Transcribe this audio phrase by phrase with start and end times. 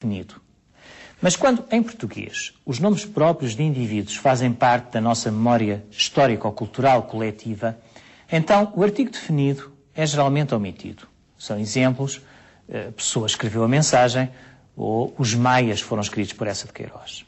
[0.00, 0.40] definido.
[1.20, 7.02] Mas quando, em português, os nomes próprios de indivíduos fazem parte da nossa memória histórico-cultural
[7.02, 7.78] coletiva,
[8.32, 11.06] então o artigo definido é geralmente omitido.
[11.38, 12.22] São exemplos,
[12.72, 14.30] a eh, pessoa escreveu a mensagem
[14.74, 17.26] ou os maias foram escritos por essa de Queiroz.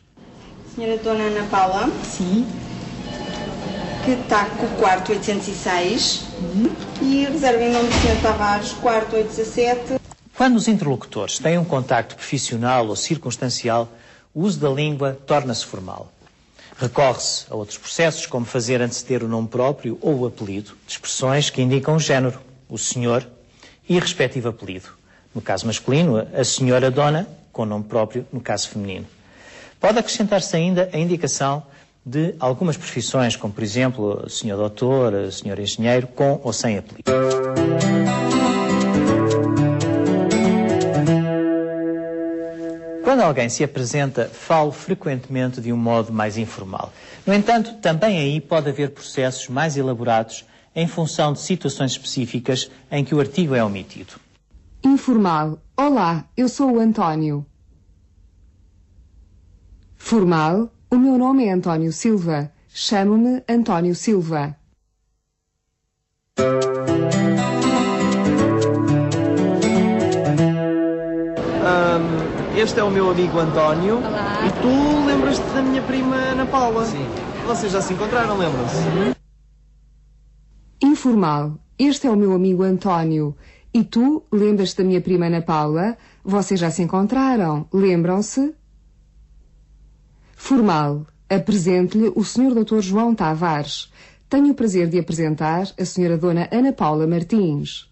[0.75, 1.91] Senhora Dona Ana Paula.
[2.03, 2.47] Sim.
[4.07, 6.71] Que está com o quarto 806 uhum.
[7.03, 8.23] e reserva em nome do Sr.
[8.23, 10.02] Tavares, quarto 817.
[10.43, 13.89] Quando os interlocutores têm um contacto profissional ou circunstancial,
[14.35, 16.13] o uso da língua torna-se formal.
[16.77, 21.63] Recorre-se a outros processos, como fazer anteceder o nome próprio ou o apelido, expressões que
[21.63, 23.25] indicam o género, o senhor
[23.89, 24.89] e respectivo apelido.
[25.33, 29.07] No caso masculino, a senhora dona, com nome próprio, no caso feminino.
[29.79, 31.63] Pode acrescentar-se ainda a indicação
[32.05, 37.13] de algumas profissões, como por exemplo, senhor doutor, senhor engenheiro, com ou sem apelido.
[43.13, 46.91] Quando alguém se apresenta, falo frequentemente de um modo mais informal.
[47.27, 53.05] No entanto, também aí pode haver processos mais elaborados em função de situações específicas em
[53.05, 54.15] que o artigo é omitido.
[54.83, 55.59] Informal.
[55.77, 57.45] Olá, eu sou o António.
[59.99, 60.73] Formal.
[60.91, 62.51] O meu nome é António Silva.
[62.67, 64.57] Chamo-me António Silva.
[72.57, 73.97] Este é o meu amigo António.
[73.97, 74.47] Olá.
[74.47, 76.85] E tu lembras-te da minha prima Ana Paula?
[76.85, 77.07] Sim.
[77.47, 79.17] Vocês já se encontraram, lembram-se?
[80.83, 81.59] Informal.
[81.79, 83.35] Este é o meu amigo António.
[83.73, 85.97] E tu lembras-te da minha prima Ana Paula?
[86.23, 88.55] Vocês já se encontraram, lembram-se?
[90.37, 91.07] Formal.
[91.31, 92.53] Apresente-lhe o Sr.
[92.55, 92.81] Dr.
[92.81, 93.91] João Tavares.
[94.29, 96.19] Tenho o prazer de apresentar a Sra.
[96.19, 97.91] Dona Ana Paula Martins.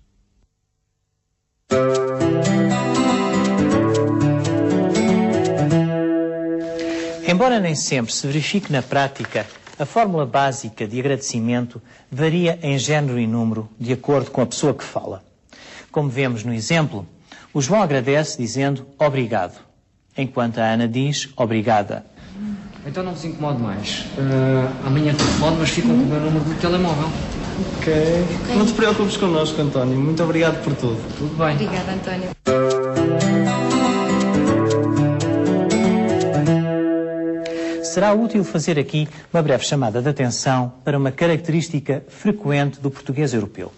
[7.31, 9.47] Embora nem sempre se verifique na prática,
[9.78, 14.74] a fórmula básica de agradecimento varia em género e número de acordo com a pessoa
[14.74, 15.23] que fala.
[15.92, 17.07] Como vemos no exemplo,
[17.55, 19.61] o João agradece dizendo obrigado,
[20.18, 22.05] enquanto a Ana diz obrigada.
[22.85, 24.07] Então não vos incomodo mais.
[24.18, 27.08] Uh, amanhã telefone, mas ficam com o meu número de telemóvel.
[27.79, 28.24] Okay.
[28.42, 28.57] ok.
[28.57, 29.97] Não te preocupes connosco, António.
[29.97, 31.01] Muito obrigado por tudo.
[31.17, 31.55] Tudo bem.
[31.55, 33.39] Obrigada, António.
[38.00, 43.34] Será útil fazer aqui uma breve chamada de atenção para uma característica frequente do português
[43.34, 43.70] europeu.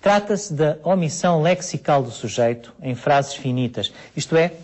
[0.00, 4.54] Trata-se da omissão lexical do sujeito em frases finitas, isto é,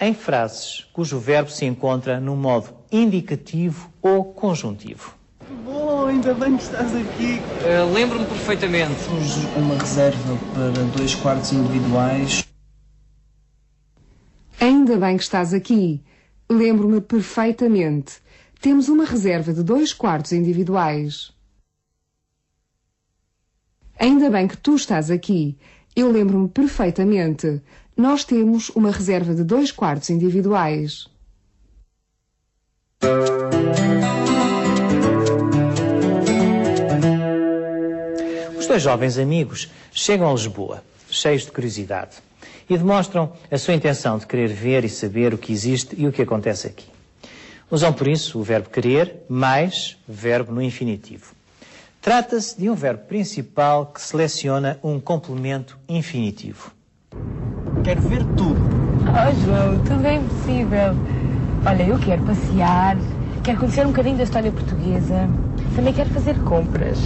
[0.00, 5.14] em frases cujo verbo se encontra no modo indicativo ou conjuntivo.
[5.66, 7.42] Bom, ainda bem que estás aqui.
[7.66, 8.94] Uh, Lembro-me perfeitamente.
[9.04, 12.42] Temos uma reserva para dois quartos individuais.
[14.58, 16.00] Ainda bem que estás aqui.
[16.48, 18.26] Lembro-me perfeitamente.
[18.60, 21.30] Temos uma reserva de dois quartos individuais.
[23.96, 25.56] Ainda bem que tu estás aqui.
[25.94, 27.62] Eu lembro-me perfeitamente.
[27.96, 31.08] Nós temos uma reserva de dois quartos individuais.
[38.58, 42.16] Os dois jovens amigos chegam a Lisboa, cheios de curiosidade,
[42.68, 46.12] e demonstram a sua intenção de querer ver e saber o que existe e o
[46.12, 46.97] que acontece aqui.
[47.70, 51.34] Usam por isso o verbo querer mais verbo no infinitivo.
[52.00, 56.72] Trata-se de um verbo principal que seleciona um complemento infinitivo.
[57.84, 58.58] Quero ver tudo.
[59.04, 60.94] Oh, João, tudo é impossível.
[61.66, 62.96] Olha, eu quero passear,
[63.44, 65.28] quero conhecer um bocadinho da história portuguesa,
[65.76, 66.98] também quero fazer compras.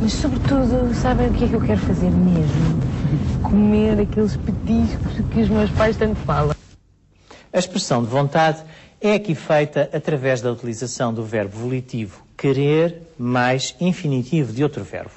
[0.00, 2.80] Mas, sobretudo, sabem o que é que eu quero fazer mesmo?
[3.42, 6.54] Comer aqueles petiscos que os meus pais tanto falam.
[7.52, 8.62] A expressão de vontade
[9.02, 15.10] é aqui feita através da utilização do verbo volitivo querer mais infinitivo de outro verbo.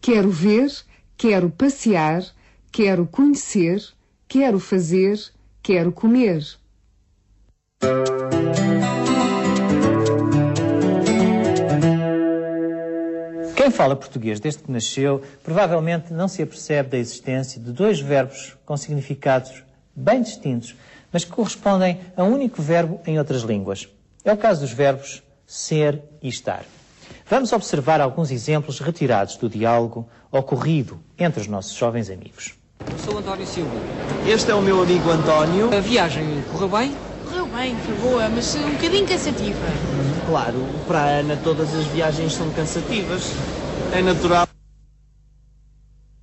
[0.00, 0.70] Quero ver,
[1.16, 2.24] quero passear,
[2.70, 3.82] quero conhecer,
[4.28, 5.18] quero fazer,
[5.60, 6.44] quero comer.
[13.56, 18.56] Quem fala português desde que nasceu provavelmente não se apercebe da existência de dois verbos
[18.64, 19.64] com significados
[19.94, 20.76] bem distintos
[21.12, 23.88] mas que correspondem a um único verbo em outras línguas.
[24.24, 26.64] É o caso dos verbos ser e estar.
[27.28, 32.54] Vamos observar alguns exemplos retirados do diálogo ocorrido entre os nossos jovens amigos.
[32.90, 33.76] Eu sou António Silva.
[34.26, 35.72] Este é o meu amigo António.
[35.76, 36.96] A viagem correu bem?
[37.24, 39.66] Correu bem, foi boa, mas um bocadinho cansativa.
[40.26, 43.32] Claro, para a Ana todas as viagens são cansativas.
[43.92, 44.48] É natural.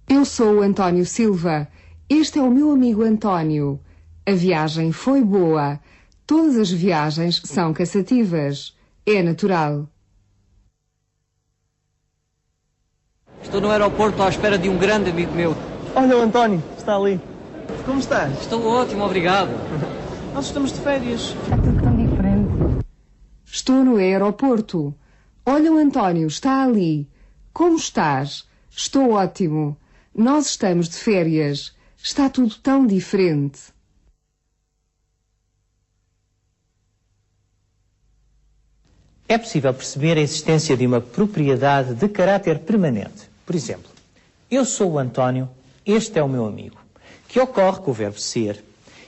[0.08, 1.68] Eu sou o António Silva.
[2.10, 3.80] Este é o meu amigo António.
[4.25, 5.80] A viagem foi boa.
[6.25, 8.75] Todas as viagens são cansativas.
[9.06, 9.89] É natural.
[13.42, 15.56] Estou no aeroporto à espera de um grande amigo meu.
[15.95, 17.19] Olha o António, está ali.
[17.86, 18.39] Como estás?
[18.42, 19.50] Estou ótimo, obrigado.
[20.33, 21.36] Nós estamos de férias.
[21.44, 22.86] Está tudo tão diferente.
[23.45, 24.94] Estou no aeroporto.
[25.45, 27.10] Olha o António, está ali.
[27.51, 28.48] Como estás?
[28.69, 29.75] Estou ótimo.
[30.13, 31.75] Nós estamos de férias.
[31.98, 33.60] Está tudo tão diferente.
[39.31, 43.30] É possível perceber a existência de uma propriedade de caráter permanente.
[43.46, 43.92] Por exemplo,
[44.50, 45.48] eu sou o António,
[45.86, 46.78] este é o meu amigo,
[47.28, 48.64] que ocorre com o verbo ser,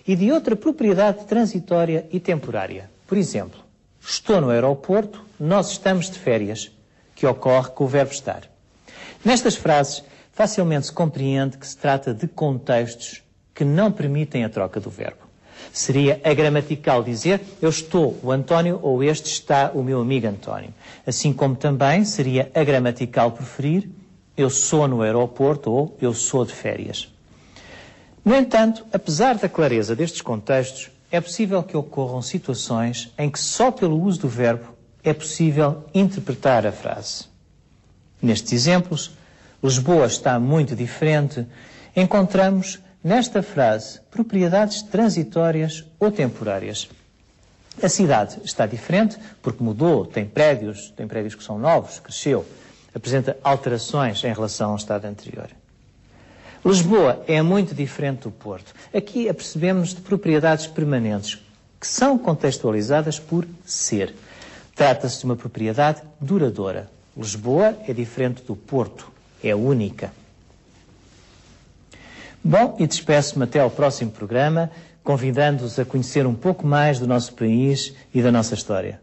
[0.08, 2.88] e de outra propriedade transitória e temporária.
[3.08, 3.60] Por exemplo,
[4.00, 6.72] estou no aeroporto, nós estamos de férias,
[7.16, 8.44] que ocorre com o verbo estar.
[9.26, 13.24] Nestas frases, facilmente se compreende que se trata de contextos
[13.56, 15.21] que não permitem a troca do verbo.
[15.72, 20.74] Seria agramatical dizer eu estou o António ou este está o meu amigo António.
[21.06, 23.90] Assim como também seria agramatical preferir
[24.36, 27.12] eu sou no aeroporto ou eu sou de férias.
[28.24, 33.72] No entanto, apesar da clareza destes contextos, é possível que ocorram situações em que só
[33.72, 37.26] pelo uso do verbo é possível interpretar a frase.
[38.22, 39.12] Nestes exemplos,
[39.64, 41.46] Lisboa está muito diferente,
[41.96, 46.90] encontramos nesta frase propriedades transitórias ou temporárias.
[47.82, 52.46] A cidade está diferente porque mudou, tem prédios, tem prédios que são novos, cresceu,
[52.94, 55.50] apresenta alterações em relação ao estado anterior.
[56.64, 58.74] Lisboa é muito diferente do Porto.
[58.94, 61.40] Aqui apercebemos de propriedades permanentes
[61.80, 64.14] que são contextualizadas por ser.
[64.76, 66.88] Trata-se de uma propriedade duradoura.
[67.18, 69.12] Lisboa é diferente do Porto,
[69.44, 70.14] é única.
[72.44, 74.72] Bom, e despeço-me até ao próximo programa,
[75.04, 79.00] convidando-os a conhecer um pouco mais do nosso país e da nossa história.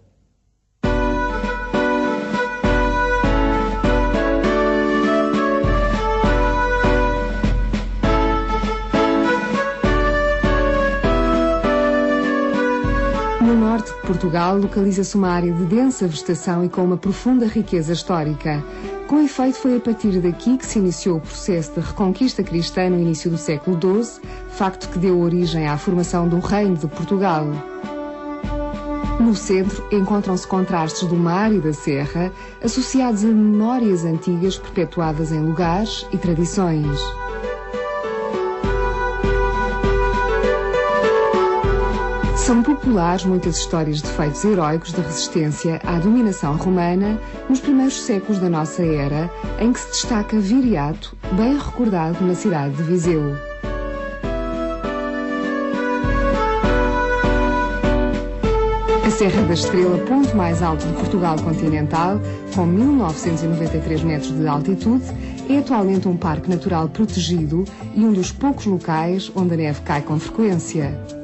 [13.40, 17.92] No norte de Portugal localiza-se uma área de densa vegetação e com uma profunda riqueza
[17.92, 18.64] histórica.
[19.08, 23.00] Com efeito, foi a partir daqui que se iniciou o processo de reconquista cristã no
[23.00, 24.20] início do século XII,
[24.50, 27.46] facto que deu origem à formação do Reino de Portugal.
[29.18, 32.30] No centro encontram-se contrastes do mar e da serra,
[32.62, 37.00] associados a memórias antigas perpetuadas em lugares e tradições.
[42.48, 48.40] São populares muitas histórias de feitos heróicos de resistência à dominação romana nos primeiros séculos
[48.40, 49.30] da nossa era,
[49.60, 53.36] em que se destaca Viriato, bem recordado na cidade de Viseu.
[59.06, 62.18] A Serra da Estrela, ponto mais alto de Portugal continental,
[62.54, 65.04] com 1993 metros de altitude,
[65.50, 70.00] é atualmente um parque natural protegido e um dos poucos locais onde a neve cai
[70.00, 71.17] com frequência.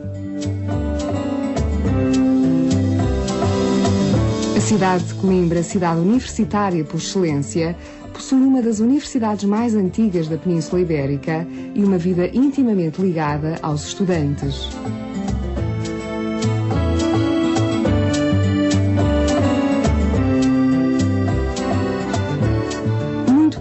[4.64, 7.76] Cidade de Coimbra, cidade universitária por excelência,
[8.14, 13.84] possui uma das universidades mais antigas da Península Ibérica e uma vida intimamente ligada aos
[13.84, 14.70] estudantes.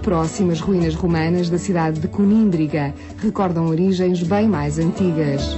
[0.01, 5.57] Próximas ruínas romanas da cidade de Conímbriga recordam origens bem mais antigas.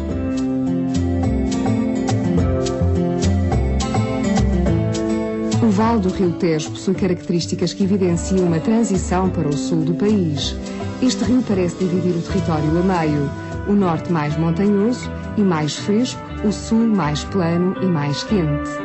[5.66, 9.96] O Vale do Rio Tejo possui características que evidenciam uma transição para o sul do
[9.96, 10.56] país.
[11.02, 13.32] Este rio parece dividir o território a meio,
[13.68, 18.85] o norte mais montanhoso e mais fresco, o sul mais plano e mais quente.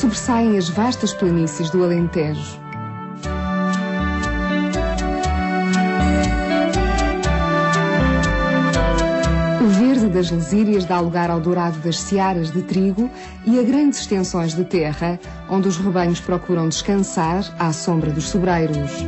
[0.00, 2.58] Sobressaem as vastas planícies do Alentejo.
[9.60, 13.10] O verde das lesírias dá lugar ao dourado das searas de trigo
[13.44, 19.04] e a grandes extensões de terra, onde os rebanhos procuram descansar à sombra dos sobreiros.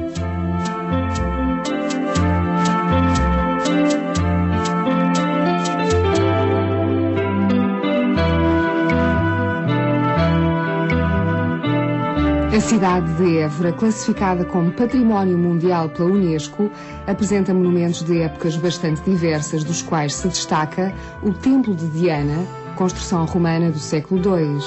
[12.54, 16.71] A cidade de Évora, classificada como Património Mundial pela Unesco,
[17.06, 20.92] apresenta monumentos de épocas bastante diversas, dos quais se destaca
[21.23, 24.59] o Templo de Diana, construção romana do século II.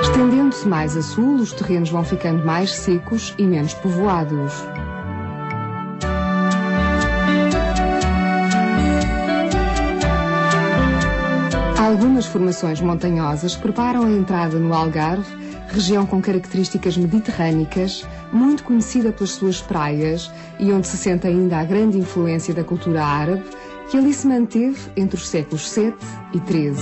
[0.00, 4.52] Estendendo-se mais a sul, os terrenos vão ficando mais secos e menos povoados.
[11.88, 15.24] Algumas formações montanhosas preparam a entrada no Algarve,
[15.68, 20.30] região com características mediterrânicas, muito conhecida pelas suas praias
[20.60, 23.42] e onde se sente ainda a grande influência da cultura árabe,
[23.90, 25.94] que ali se manteve entre os séculos VII
[26.34, 26.74] e XIII.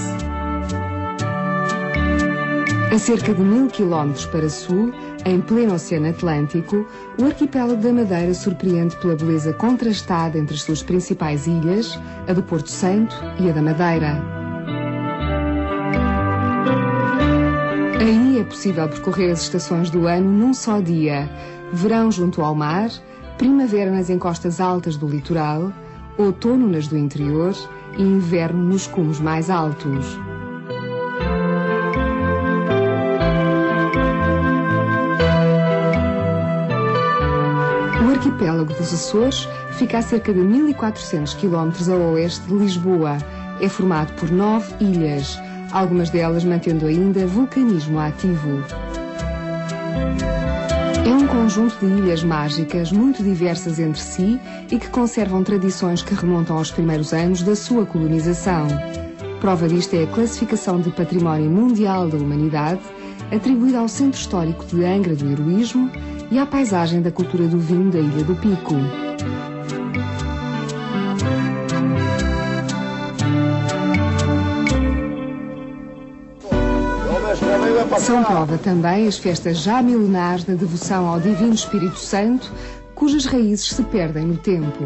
[2.92, 4.92] A cerca de mil quilómetros para sul,
[5.24, 6.84] em pleno Oceano Atlântico,
[7.16, 11.96] o arquipélago da Madeira surpreende pela beleza contrastada entre as suas principais ilhas,
[12.26, 14.35] a do Porto Santo e a da Madeira.
[17.98, 21.30] Aí é possível percorrer as estações do ano num só dia:
[21.72, 22.90] verão junto ao mar,
[23.38, 25.72] primavera nas encostas altas do litoral,
[26.18, 27.54] outono nas do interior
[27.96, 30.18] e inverno nos cumes mais altos.
[38.04, 43.16] O arquipélago dos Açores fica a cerca de 1400 km a oeste de Lisboa.
[43.58, 45.38] É formado por nove ilhas,
[45.72, 48.64] algumas delas mantendo ainda vulcanismo ativo.
[51.04, 56.14] É um conjunto de ilhas mágicas muito diversas entre si e que conservam tradições que
[56.14, 58.66] remontam aos primeiros anos da sua colonização.
[59.40, 62.80] Prova disto é a classificação de Património Mundial da Humanidade,
[63.30, 65.90] atribuída ao Centro Histórico de Angra do Heroísmo
[66.30, 68.74] e à paisagem da cultura do vinho da Ilha do Pico.
[77.98, 82.52] São prova também as festas já milenares da devoção ao Divino Espírito Santo,
[82.94, 84.84] cujas raízes se perdem no tempo.